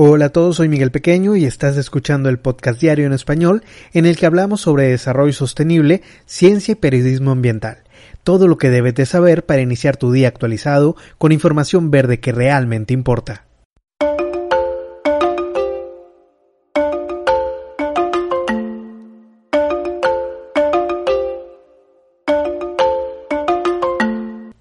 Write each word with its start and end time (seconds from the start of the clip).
Hola 0.00 0.26
a 0.26 0.28
todos, 0.28 0.54
soy 0.54 0.68
Miguel 0.68 0.92
Pequeño 0.92 1.34
y 1.34 1.44
estás 1.44 1.76
escuchando 1.76 2.28
el 2.28 2.38
podcast 2.38 2.80
diario 2.80 3.04
en 3.04 3.12
español 3.12 3.64
en 3.92 4.06
el 4.06 4.16
que 4.16 4.26
hablamos 4.26 4.60
sobre 4.60 4.90
desarrollo 4.90 5.32
sostenible, 5.32 6.02
ciencia 6.24 6.70
y 6.70 6.74
periodismo 6.76 7.32
ambiental. 7.32 7.78
Todo 8.22 8.46
lo 8.46 8.58
que 8.58 8.70
debes 8.70 8.94
de 8.94 9.06
saber 9.06 9.44
para 9.44 9.60
iniciar 9.60 9.96
tu 9.96 10.12
día 10.12 10.28
actualizado 10.28 10.94
con 11.18 11.32
información 11.32 11.90
verde 11.90 12.20
que 12.20 12.30
realmente 12.30 12.94
importa. 12.94 13.47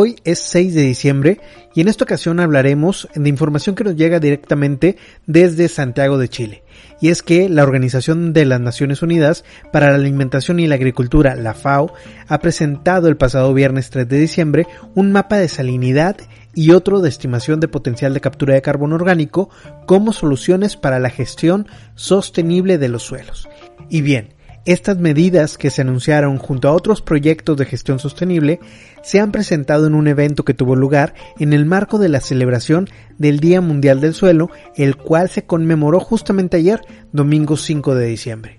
Hoy 0.00 0.14
es 0.22 0.38
6 0.38 0.76
de 0.76 0.82
diciembre 0.82 1.40
y 1.74 1.80
en 1.80 1.88
esta 1.88 2.04
ocasión 2.04 2.38
hablaremos 2.38 3.08
de 3.16 3.28
información 3.28 3.74
que 3.74 3.82
nos 3.82 3.96
llega 3.96 4.20
directamente 4.20 4.96
desde 5.26 5.66
Santiago 5.66 6.18
de 6.18 6.28
Chile. 6.28 6.62
Y 7.00 7.08
es 7.08 7.24
que 7.24 7.48
la 7.48 7.64
Organización 7.64 8.32
de 8.32 8.44
las 8.44 8.60
Naciones 8.60 9.02
Unidas 9.02 9.44
para 9.72 9.90
la 9.90 9.96
Alimentación 9.96 10.60
y 10.60 10.68
la 10.68 10.76
Agricultura, 10.76 11.34
la 11.34 11.52
FAO, 11.52 11.92
ha 12.28 12.38
presentado 12.38 13.08
el 13.08 13.16
pasado 13.16 13.52
viernes 13.52 13.90
3 13.90 14.08
de 14.08 14.20
diciembre 14.20 14.68
un 14.94 15.10
mapa 15.10 15.36
de 15.38 15.48
salinidad 15.48 16.16
y 16.54 16.70
otro 16.70 17.00
de 17.00 17.08
estimación 17.08 17.58
de 17.58 17.66
potencial 17.66 18.14
de 18.14 18.20
captura 18.20 18.54
de 18.54 18.62
carbono 18.62 18.94
orgánico 18.94 19.50
como 19.84 20.12
soluciones 20.12 20.76
para 20.76 21.00
la 21.00 21.10
gestión 21.10 21.66
sostenible 21.96 22.78
de 22.78 22.88
los 22.88 23.02
suelos. 23.02 23.48
Y 23.90 24.02
bien, 24.02 24.37
estas 24.68 24.98
medidas 24.98 25.56
que 25.56 25.70
se 25.70 25.80
anunciaron 25.80 26.36
junto 26.36 26.68
a 26.68 26.72
otros 26.72 27.00
proyectos 27.00 27.56
de 27.56 27.64
gestión 27.64 27.98
sostenible 27.98 28.60
se 29.02 29.18
han 29.18 29.32
presentado 29.32 29.86
en 29.86 29.94
un 29.94 30.08
evento 30.08 30.44
que 30.44 30.52
tuvo 30.52 30.76
lugar 30.76 31.14
en 31.38 31.54
el 31.54 31.64
marco 31.64 31.98
de 31.98 32.10
la 32.10 32.20
celebración 32.20 32.86
del 33.16 33.40
Día 33.40 33.62
Mundial 33.62 34.02
del 34.02 34.12
Suelo, 34.12 34.50
el 34.76 34.96
cual 34.96 35.30
se 35.30 35.46
conmemoró 35.46 36.00
justamente 36.00 36.58
ayer, 36.58 36.82
domingo 37.12 37.56
5 37.56 37.94
de 37.94 38.06
diciembre. 38.08 38.58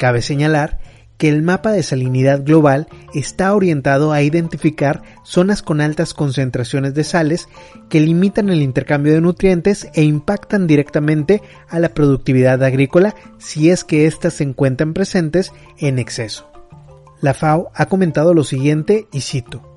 Cabe 0.00 0.20
señalar 0.20 0.79
que 1.20 1.28
el 1.28 1.42
mapa 1.42 1.70
de 1.70 1.82
salinidad 1.82 2.42
global 2.42 2.88
está 3.12 3.54
orientado 3.54 4.12
a 4.12 4.22
identificar 4.22 5.02
zonas 5.22 5.60
con 5.60 5.82
altas 5.82 6.14
concentraciones 6.14 6.94
de 6.94 7.04
sales 7.04 7.46
que 7.90 8.00
limitan 8.00 8.48
el 8.48 8.62
intercambio 8.62 9.12
de 9.12 9.20
nutrientes 9.20 9.86
e 9.92 10.02
impactan 10.02 10.66
directamente 10.66 11.42
a 11.68 11.78
la 11.78 11.90
productividad 11.90 12.64
agrícola 12.64 13.14
si 13.36 13.68
es 13.68 13.84
que 13.84 14.06
éstas 14.06 14.32
se 14.32 14.44
encuentran 14.44 14.94
presentes 14.94 15.52
en 15.76 15.98
exceso. 15.98 16.50
La 17.20 17.34
FAO 17.34 17.70
ha 17.74 17.84
comentado 17.84 18.32
lo 18.32 18.42
siguiente 18.42 19.06
y 19.12 19.20
cito 19.20 19.69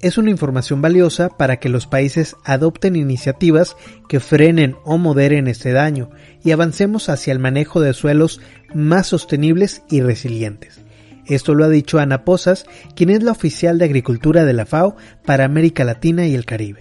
es 0.00 0.16
una 0.16 0.30
información 0.30 0.80
valiosa 0.80 1.28
para 1.28 1.58
que 1.58 1.68
los 1.68 1.86
países 1.86 2.36
adopten 2.44 2.94
iniciativas 2.94 3.76
que 4.08 4.20
frenen 4.20 4.76
o 4.84 4.96
moderen 4.96 5.48
este 5.48 5.72
daño 5.72 6.10
y 6.44 6.52
avancemos 6.52 7.08
hacia 7.08 7.32
el 7.32 7.40
manejo 7.40 7.80
de 7.80 7.92
suelos 7.94 8.40
más 8.72 9.08
sostenibles 9.08 9.82
y 9.90 10.00
resilientes. 10.00 10.80
Esto 11.26 11.54
lo 11.54 11.64
ha 11.64 11.68
dicho 11.68 11.98
Ana 11.98 12.24
Posas, 12.24 12.64
quien 12.94 13.10
es 13.10 13.22
la 13.22 13.32
oficial 13.32 13.78
de 13.78 13.84
Agricultura 13.84 14.44
de 14.44 14.52
la 14.52 14.66
FAO 14.66 14.96
para 15.26 15.44
América 15.44 15.84
Latina 15.84 16.26
y 16.26 16.34
el 16.34 16.44
Caribe. 16.44 16.80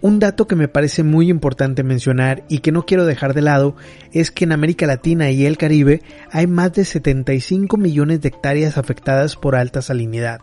Un 0.00 0.20
dato 0.20 0.46
que 0.46 0.54
me 0.54 0.68
parece 0.68 1.02
muy 1.02 1.30
importante 1.30 1.82
mencionar 1.82 2.44
y 2.48 2.58
que 2.58 2.72
no 2.72 2.84
quiero 2.86 3.04
dejar 3.04 3.34
de 3.34 3.42
lado 3.42 3.74
es 4.12 4.30
que 4.30 4.44
en 4.44 4.52
América 4.52 4.86
Latina 4.86 5.30
y 5.30 5.44
el 5.44 5.56
Caribe 5.56 6.02
hay 6.30 6.46
más 6.46 6.72
de 6.74 6.84
75 6.84 7.76
millones 7.78 8.20
de 8.20 8.28
hectáreas 8.28 8.78
afectadas 8.78 9.34
por 9.36 9.56
alta 9.56 9.82
salinidad. 9.82 10.40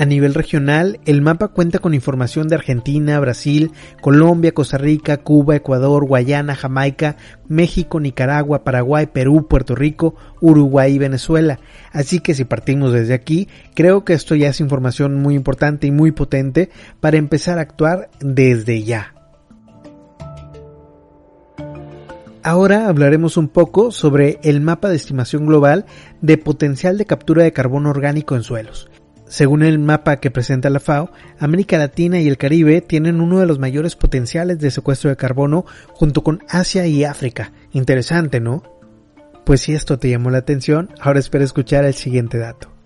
A 0.00 0.04
nivel 0.04 0.32
regional, 0.32 1.00
el 1.06 1.22
mapa 1.22 1.48
cuenta 1.48 1.80
con 1.80 1.92
información 1.92 2.46
de 2.46 2.54
Argentina, 2.54 3.18
Brasil, 3.18 3.72
Colombia, 4.00 4.54
Costa 4.54 4.78
Rica, 4.78 5.16
Cuba, 5.16 5.56
Ecuador, 5.56 6.06
Guayana, 6.06 6.54
Jamaica, 6.54 7.16
México, 7.48 7.98
Nicaragua, 7.98 8.62
Paraguay, 8.62 9.06
Perú, 9.06 9.48
Puerto 9.48 9.74
Rico, 9.74 10.14
Uruguay 10.40 10.94
y 10.94 10.98
Venezuela. 10.98 11.58
Así 11.90 12.20
que 12.20 12.34
si 12.34 12.44
partimos 12.44 12.92
desde 12.92 13.12
aquí, 13.12 13.48
creo 13.74 14.04
que 14.04 14.12
esto 14.12 14.36
ya 14.36 14.50
es 14.50 14.60
información 14.60 15.16
muy 15.16 15.34
importante 15.34 15.88
y 15.88 15.90
muy 15.90 16.12
potente 16.12 16.70
para 17.00 17.16
empezar 17.16 17.58
a 17.58 17.62
actuar 17.62 18.08
desde 18.20 18.84
ya. 18.84 19.14
Ahora 22.44 22.86
hablaremos 22.86 23.36
un 23.36 23.48
poco 23.48 23.90
sobre 23.90 24.38
el 24.44 24.60
mapa 24.60 24.90
de 24.90 24.96
estimación 24.96 25.44
global 25.44 25.86
de 26.20 26.38
potencial 26.38 26.98
de 26.98 27.04
captura 27.04 27.42
de 27.42 27.52
carbono 27.52 27.90
orgánico 27.90 28.36
en 28.36 28.44
suelos. 28.44 28.88
Según 29.28 29.62
el 29.62 29.78
mapa 29.78 30.16
que 30.16 30.30
presenta 30.30 30.70
la 30.70 30.80
FAO, 30.80 31.10
América 31.38 31.76
Latina 31.78 32.18
y 32.20 32.28
el 32.28 32.38
Caribe 32.38 32.80
tienen 32.80 33.20
uno 33.20 33.38
de 33.40 33.46
los 33.46 33.58
mayores 33.58 33.94
potenciales 33.94 34.58
de 34.58 34.70
secuestro 34.70 35.10
de 35.10 35.16
carbono 35.16 35.66
junto 35.92 36.22
con 36.22 36.42
Asia 36.48 36.86
y 36.86 37.04
África. 37.04 37.52
Interesante, 37.72 38.40
¿no? 38.40 38.62
Pues 39.44 39.60
si 39.60 39.74
esto 39.74 39.98
te 39.98 40.10
llamó 40.10 40.30
la 40.30 40.38
atención, 40.38 40.90
ahora 41.00 41.20
espera 41.20 41.44
escuchar 41.44 41.84
el 41.84 41.94
siguiente 41.94 42.38
dato 42.38 42.77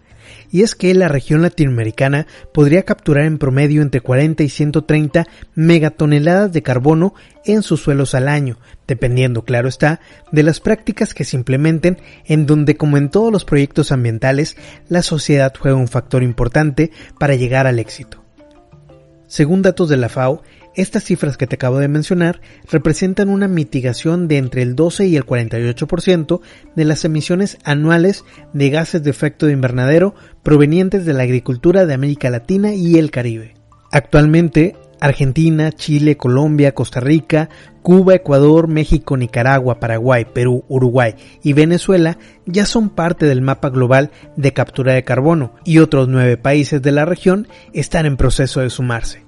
y 0.50 0.62
es 0.62 0.74
que 0.74 0.94
la 0.94 1.08
región 1.08 1.42
latinoamericana 1.42 2.26
podría 2.52 2.82
capturar 2.82 3.24
en 3.24 3.38
promedio 3.38 3.82
entre 3.82 4.00
40 4.00 4.42
y 4.42 4.48
130 4.48 5.26
megatoneladas 5.54 6.52
de 6.52 6.62
carbono 6.62 7.14
en 7.44 7.62
sus 7.62 7.80
suelos 7.80 8.14
al 8.14 8.28
año, 8.28 8.58
dependiendo, 8.86 9.44
claro 9.44 9.68
está, 9.68 10.00
de 10.30 10.42
las 10.42 10.60
prácticas 10.60 11.14
que 11.14 11.24
se 11.24 11.36
implementen 11.36 11.98
en 12.24 12.46
donde, 12.46 12.76
como 12.76 12.96
en 12.96 13.10
todos 13.10 13.32
los 13.32 13.44
proyectos 13.44 13.92
ambientales, 13.92 14.56
la 14.88 15.02
sociedad 15.02 15.52
juega 15.58 15.76
un 15.76 15.88
factor 15.88 16.22
importante 16.22 16.90
para 17.18 17.34
llegar 17.34 17.66
al 17.66 17.78
éxito. 17.78 18.22
Según 19.26 19.62
datos 19.62 19.88
de 19.88 19.96
la 19.96 20.10
FAO, 20.10 20.42
estas 20.74 21.04
cifras 21.04 21.36
que 21.36 21.46
te 21.46 21.56
acabo 21.56 21.78
de 21.78 21.88
mencionar 21.88 22.40
representan 22.70 23.28
una 23.28 23.48
mitigación 23.48 24.28
de 24.28 24.38
entre 24.38 24.62
el 24.62 24.74
12 24.74 25.06
y 25.06 25.16
el 25.16 25.26
48% 25.26 26.40
de 26.74 26.84
las 26.84 27.04
emisiones 27.04 27.58
anuales 27.64 28.24
de 28.52 28.70
gases 28.70 29.02
de 29.02 29.10
efecto 29.10 29.46
de 29.46 29.52
invernadero 29.52 30.14
provenientes 30.42 31.04
de 31.04 31.12
la 31.12 31.24
agricultura 31.24 31.86
de 31.86 31.94
América 31.94 32.30
Latina 32.30 32.74
y 32.74 32.96
el 32.98 33.10
Caribe. 33.10 33.54
Actualmente, 33.90 34.74
Argentina, 35.02 35.72
Chile, 35.72 36.16
Colombia, 36.16 36.74
Costa 36.74 37.00
Rica, 37.00 37.50
Cuba, 37.82 38.14
Ecuador, 38.14 38.68
México, 38.68 39.16
Nicaragua, 39.16 39.80
Paraguay, 39.80 40.24
Perú, 40.32 40.64
Uruguay 40.68 41.16
y 41.42 41.52
Venezuela 41.52 42.18
ya 42.46 42.64
son 42.64 42.88
parte 42.88 43.26
del 43.26 43.42
mapa 43.42 43.68
global 43.68 44.12
de 44.36 44.52
captura 44.52 44.94
de 44.94 45.02
carbono 45.02 45.54
y 45.64 45.78
otros 45.78 46.08
nueve 46.08 46.36
países 46.36 46.80
de 46.80 46.92
la 46.92 47.04
región 47.04 47.48
están 47.72 48.06
en 48.06 48.16
proceso 48.16 48.60
de 48.60 48.70
sumarse. 48.70 49.24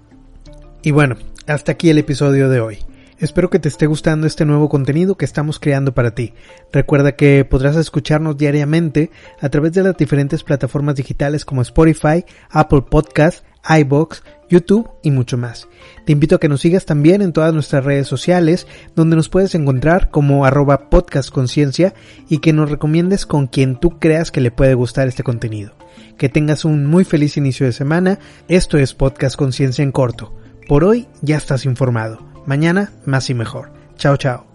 Y 0.84 0.93
bueno, 0.93 1.16
hasta 1.47 1.72
aquí 1.72 1.91
el 1.91 1.99
episodio 1.99 2.49
de 2.49 2.60
hoy. 2.60 2.78
Espero 3.19 3.49
que 3.49 3.60
te 3.60 3.69
esté 3.69 3.87
gustando 3.87 4.27
este 4.27 4.44
nuevo 4.44 4.69
contenido 4.69 5.16
que 5.16 5.25
estamos 5.25 5.60
creando 5.60 5.94
para 5.94 6.15
ti. 6.15 6.34
Recuerda 6.72 7.12
que 7.12 7.44
podrás 7.44 7.77
escucharnos 7.77 8.37
diariamente 8.37 9.10
a 9.41 9.49
través 9.49 9.72
de 9.72 9.83
las 9.83 9.97
diferentes 9.97 10.43
plataformas 10.43 10.97
digitales 10.97 11.44
como 11.44 11.62
Spotify, 11.62 12.25
Apple 12.50 12.83
Podcasts, 12.91 13.44
iBox, 13.66 14.25
YouTube 14.50 14.91
y 15.03 15.10
mucho 15.10 15.38
más. 15.38 15.69
Te 16.04 16.12
invito 16.12 16.37
a 16.37 16.41
que 16.41 16.49
nos 16.49 16.60
sigas 16.60 16.87
también 16.87 17.22
en 17.22 17.33
todas 17.33 17.54
nuestras 17.54 17.84
redes 17.84 18.09
sociales, 18.09 18.66
donde 18.97 19.16
nos 19.16 19.28
puedes 19.28 19.54
encontrar 19.54 20.10
como 20.10 20.45
arroba 20.45 20.91
podcastconciencia 20.91 21.95
y 22.28 22.39
que 22.39 22.53
nos 22.53 22.69
recomiendes 22.69 23.27
con 23.27 23.47
quien 23.47 23.78
tú 23.78 23.98
creas 24.01 24.33
que 24.33 24.41
le 24.41 24.51
puede 24.51 24.74
gustar 24.74 25.07
este 25.07 25.22
contenido. 25.22 25.72
Que 26.19 26.28
tengas 26.28 26.65
un 26.65 26.84
muy 26.84 27.04
feliz 27.04 27.36
inicio 27.36 27.65
de 27.65 27.72
semana. 27.72 28.19
Esto 28.48 28.77
es 28.77 28.92
Podcast 28.92 29.36
Conciencia 29.36 29.83
en 29.83 29.92
corto 29.92 30.44
por 30.69 30.84
hoy 30.84 31.09
ya 31.22 31.37
estás 31.37 31.65
informado. 31.65 32.19
Mañana 32.47 32.93
más 33.07 33.31
y 33.31 33.34
mejor. 33.34 33.72
Chao, 33.97 34.16
chao. 34.16 34.47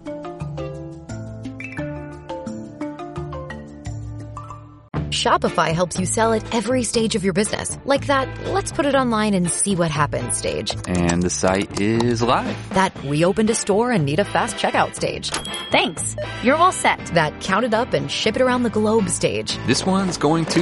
Shopify 5.10 5.74
helps 5.74 5.98
you 5.98 6.06
sell 6.06 6.32
at 6.32 6.54
every 6.54 6.82
stage 6.82 7.14
of 7.14 7.22
your 7.22 7.34
business. 7.34 7.76
Like 7.84 8.06
that, 8.06 8.26
let's 8.46 8.72
put 8.72 8.86
it 8.86 8.94
online 8.94 9.34
and 9.34 9.50
see 9.50 9.74
what 9.74 9.90
happens 9.90 10.36
stage. 10.36 10.74
And 10.86 11.22
the 11.22 11.28
site 11.28 11.78
is 11.80 12.22
live. 12.22 12.56
That 12.70 12.96
we 13.04 13.24
opened 13.24 13.50
a 13.50 13.54
store 13.54 13.90
and 13.90 14.06
need 14.06 14.18
a 14.18 14.24
fast 14.24 14.56
checkout 14.56 14.94
stage. 14.94 15.30
Thanks. 15.70 16.16
You're 16.42 16.56
all 16.56 16.72
set. 16.72 17.04
That 17.08 17.38
count 17.40 17.66
it 17.66 17.74
up 17.74 17.92
and 17.92 18.10
ship 18.10 18.36
it 18.36 18.40
around 18.40 18.62
the 18.62 18.70
globe 18.70 19.10
stage. 19.10 19.58
This 19.66 19.84
one's 19.84 20.16
going 20.16 20.46
to 20.46 20.60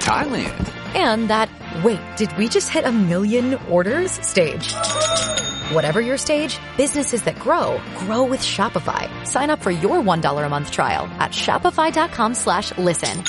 Thailand. 0.00 0.72
And 0.94 1.28
that, 1.28 1.50
wait, 1.84 2.00
did 2.16 2.36
we 2.36 2.48
just 2.48 2.70
hit 2.70 2.84
a 2.84 2.92
million 2.92 3.54
orders 3.68 4.12
stage? 4.26 4.72
Whatever 5.72 6.00
your 6.00 6.18
stage, 6.18 6.58
businesses 6.76 7.22
that 7.24 7.38
grow 7.38 7.80
grow 7.96 8.24
with 8.24 8.40
Shopify. 8.40 9.08
Sign 9.26 9.50
up 9.50 9.60
for 9.60 9.70
your 9.70 9.98
$1 9.98 10.46
a 10.46 10.48
month 10.48 10.70
trial 10.70 11.06
at 11.18 11.32
shopify.com 11.32 12.34
slash 12.34 12.76
listen. 12.78 13.22